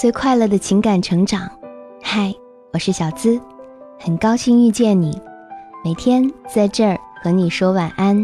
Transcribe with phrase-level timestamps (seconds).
[0.00, 1.46] 最快乐的情感成长。
[2.00, 2.34] 嗨，
[2.72, 3.38] 我是小资，
[3.98, 5.20] 很高兴遇见你。
[5.84, 8.16] 每天在这儿和你说晚安。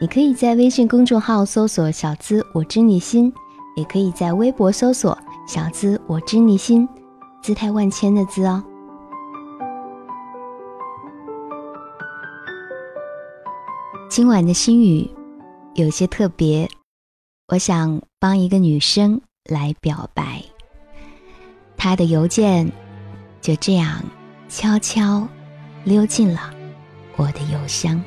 [0.00, 3.34] 你可以在微信公众号搜索“小资我知你心”，
[3.74, 6.88] 也可以在微博搜索“小资我知你心”，
[7.42, 8.62] 姿态万千的“资”哦。
[14.08, 15.10] 今晚的心语
[15.74, 16.68] 有些特别，
[17.48, 20.44] 我想帮一个女生来表白。
[21.84, 22.70] 他的邮件
[23.40, 24.00] 就这样
[24.48, 25.26] 悄悄
[25.82, 26.54] 溜进了
[27.16, 28.00] 我的邮箱。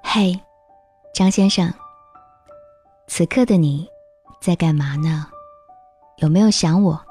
[0.00, 0.38] 嘿，
[1.12, 1.74] 张先生，
[3.08, 3.84] 此刻的你
[4.40, 5.26] 在干嘛呢？
[6.18, 7.04] 有没有想我？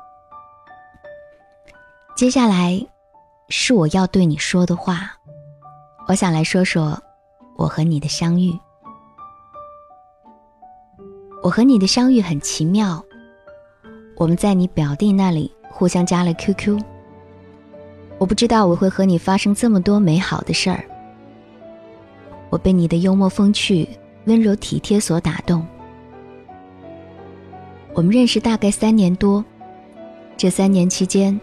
[2.16, 2.88] 接下来
[3.50, 5.19] 是我要对你说的话。
[6.09, 6.99] 我想来说说
[7.55, 8.52] 我和你的相遇。
[11.44, 13.06] 我和你的相遇很奇妙。
[14.17, 16.80] 我们在你表弟那里互相加了 QQ。
[18.17, 20.84] 我不知道我会和你发生这么多美好的事儿。
[22.50, 23.88] 我被你的幽默风趣、
[24.25, 25.64] 温柔体贴所打动。
[27.94, 29.45] 我们认识大概三年多，
[30.36, 31.39] 这三年期间，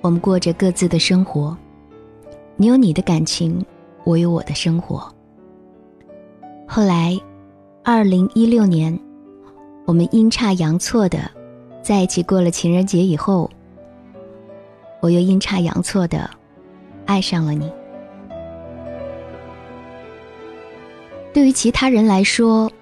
[0.00, 1.56] 我们过着各自的生活。
[2.56, 3.64] 你有你的感情，
[4.08, 5.06] 我有我的生活。
[6.66, 7.14] 后来，
[7.84, 8.98] 二零一六年，
[9.84, 11.30] 我们阴差阳错的
[11.82, 13.50] 在一起过了情人节以后，
[15.02, 16.30] 我又阴差阳错的
[17.04, 17.70] 爱上了你。
[21.34, 22.72] 对于其他人来说，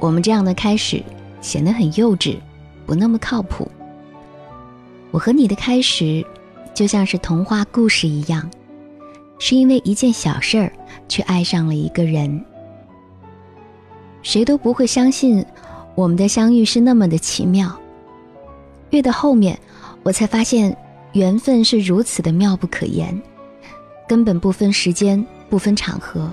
[0.00, 1.02] 我们这样的开始。
[1.40, 2.36] 显得很幼稚，
[2.84, 3.70] 不那么靠谱。
[5.12, 6.24] 我和你的开始，
[6.74, 8.50] 就像是童话故事一样，
[9.38, 10.72] 是因为一件小事儿，
[11.08, 12.44] 却爱上了一个人。
[14.22, 15.44] 谁都不会相信，
[15.94, 17.74] 我们的相遇是那么的奇妙。
[18.90, 19.58] 越到后面，
[20.02, 20.76] 我才发现，
[21.12, 23.16] 缘分是如此的妙不可言，
[24.08, 26.30] 根本不分时间，不分场合。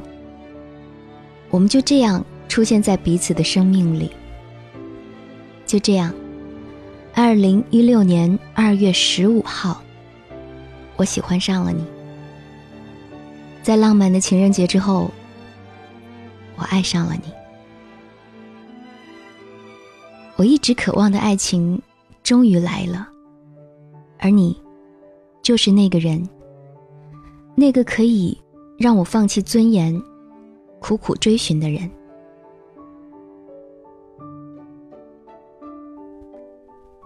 [1.51, 4.11] 我们就这样出现在彼此的生命里。
[5.65, 6.13] 就这样，
[7.13, 9.81] 二零一六年二月十五号，
[10.95, 11.83] 我喜欢上了你。
[13.65, 15.09] 在浪漫的情人节之后，
[16.55, 17.33] 我爱上了你。
[20.35, 21.81] 我一直渴望的爱情
[22.21, 23.09] 终于来了，
[24.19, 24.55] 而你，
[25.41, 26.29] 就是那个人，
[27.55, 28.39] 那个可以
[28.77, 29.99] 让我放弃尊严、
[30.79, 31.89] 苦苦追寻的人。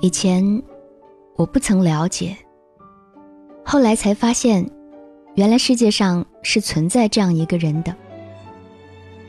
[0.01, 0.43] 以前
[1.37, 2.35] 我不曾了解，
[3.63, 4.69] 后来才发现，
[5.39, 7.95] 原来世界上是存在这样一个人的。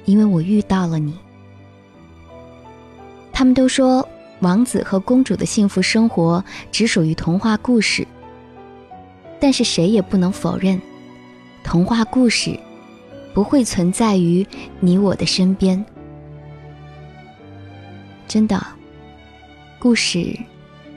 [0.07, 1.17] 因为我遇到了你。
[3.33, 4.09] 他们都说
[4.41, 8.05] 王子和公主的幸福生活只属于童话故事，
[9.39, 10.83] 但是谁也不能否认，
[11.63, 12.59] 童话故事
[13.33, 14.45] 不会存在于
[14.81, 15.85] 你我的身边。
[18.27, 18.61] 真的，
[19.79, 20.37] 故事。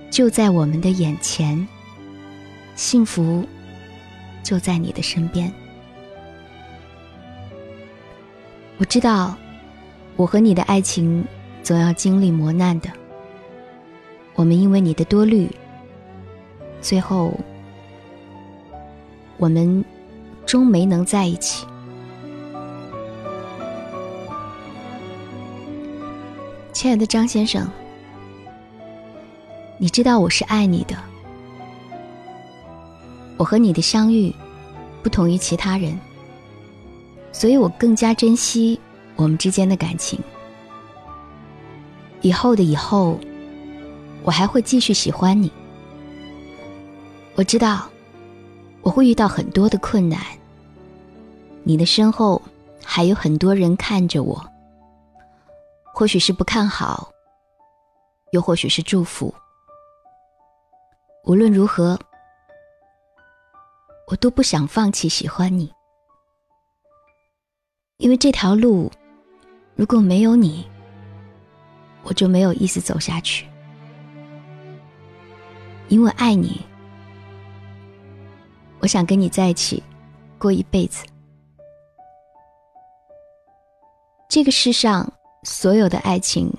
[0.10, 1.68] 就在我们的眼前，
[2.76, 3.48] 幸福
[4.44, 5.52] 就在你的身边。
[8.78, 9.36] 我知道，
[10.16, 11.26] 我和你的爱情
[11.64, 12.90] 总要经历磨难的。
[14.36, 15.50] 我们因为你的多虑，
[16.82, 17.34] 最后
[19.38, 19.84] 我们
[20.46, 21.66] 终没能在一起。
[26.74, 27.68] 亲爱的张先生。
[29.78, 30.96] 你知道我是爱你的，
[33.38, 34.34] 我和你的相遇
[35.02, 36.00] 不同于其他人，
[37.32, 38.80] 所以我更加珍惜
[39.16, 40.20] 我们之间的感情。
[42.22, 43.20] 以后的以后，
[44.24, 45.52] 我还会继续喜欢你。
[47.36, 47.90] 我知道
[48.82, 50.20] 我会遇到很多的困难，
[51.64, 52.42] 你的身后
[52.84, 54.42] 还有很多人看着我，
[55.94, 57.12] 或许是不看好，
[58.32, 59.34] 又或许是祝福。
[61.26, 62.00] 无论如何，
[64.14, 65.74] 我都不想放弃喜欢你，
[67.98, 68.92] 因为这条路
[69.74, 70.70] 如果没有你，
[72.04, 73.48] 我就没有意思走下去。
[75.88, 76.62] 因为爱你，
[78.82, 79.82] 我想跟你在一起
[80.38, 81.04] 过一辈子。
[84.30, 85.12] 这个世上
[85.42, 86.56] 所有的爱情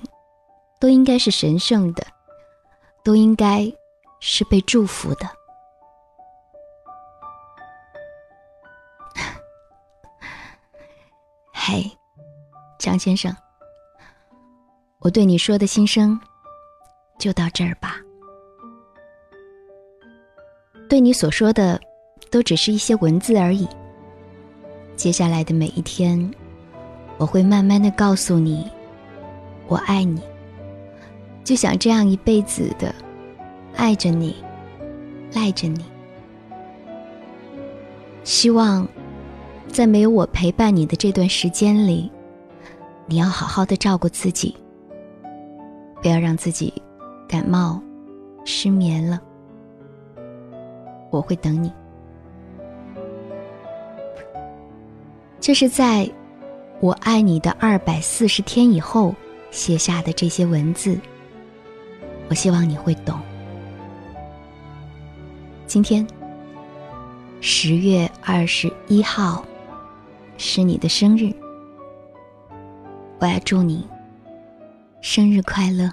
[0.77, 2.05] 都应该是神圣的，
[3.01, 3.71] 都应该。
[4.21, 5.44] 是被祝福的。
[12.85, 13.35] 张先生，
[14.99, 16.19] 我对你说的心声
[17.17, 17.95] 就到这儿吧。
[20.87, 21.81] 对你所说的，
[22.29, 23.67] 都只是一些文字而已。
[24.95, 26.31] 接下来的每一天，
[27.17, 28.69] 我会慢慢的告诉你，
[29.67, 30.21] 我爱你，
[31.43, 32.93] 就想这样一辈子的
[33.75, 34.35] 爱着你，
[35.33, 35.83] 赖着你。
[38.23, 38.87] 希望，
[39.69, 42.11] 在没有我陪伴你的这段时间里，
[43.07, 44.55] 你要好好的照顾自己，
[46.01, 46.73] 不要让自己
[47.27, 47.81] 感冒、
[48.43, 49.21] 失眠了。
[51.11, 51.71] 我会等你。
[55.39, 56.09] 这是在
[56.79, 59.13] 我爱你的二百四十天以后
[59.51, 60.99] 写下的这些文字。
[62.27, 63.19] 我希望你会懂。
[65.67, 66.05] 今天
[67.39, 69.45] 十月二十一号
[70.37, 71.31] 是你的生日，
[73.19, 73.87] 我要祝你
[75.01, 75.91] 生日快乐。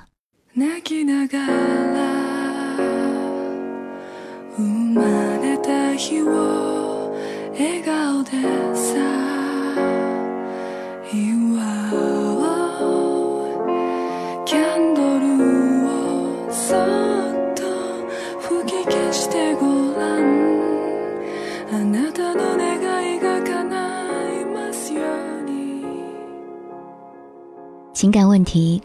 [28.03, 28.83] 情感问题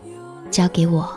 [0.52, 1.12] 交给我，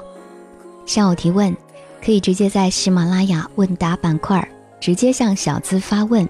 [0.87, 1.55] 向我提问，
[2.03, 4.51] 可以直接在喜马拉雅问答板块
[4.81, 6.27] 直接向小资发问，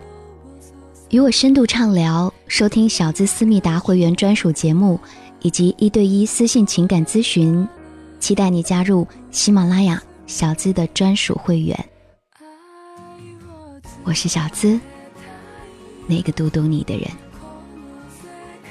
[1.11, 4.99] 与我深度畅聊，收听小资思密达会员专属节目，
[5.43, 7.69] 以及一对一私信情感咨询，
[8.19, 11.78] 期待你加入喜马拉雅小资的专属会员。
[14.02, 14.76] 我是小资，
[16.08, 17.08] 那个读懂你的人，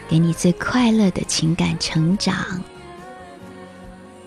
[0.10, 2.62] 给你最快乐的情感成长。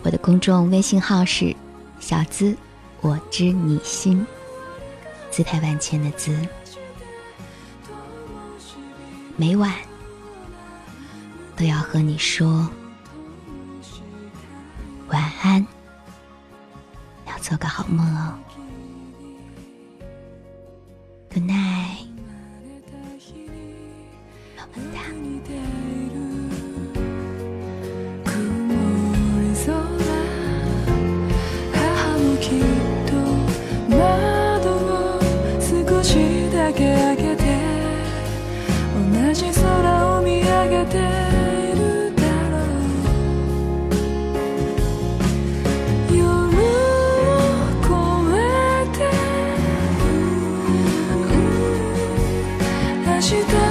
[0.03, 1.55] 我的公众微信号是
[2.01, 2.57] “小资
[3.01, 4.27] 我知你心”，
[5.31, 6.37] 姿态万千的“姿”。
[9.37, 9.73] 每晚
[11.57, 12.69] 都要和你说
[15.09, 15.65] 晚安，
[17.27, 18.35] 要做个好梦哦。
[53.33, 53.62] 记得。